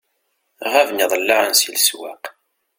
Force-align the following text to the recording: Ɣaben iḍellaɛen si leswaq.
Ɣaben 0.71 1.03
iḍellaɛen 1.05 1.53
si 1.55 1.69
leswaq. 1.73 2.23